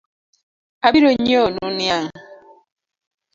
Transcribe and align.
Abironyieonu 0.87 1.67
niang’ 1.77 2.07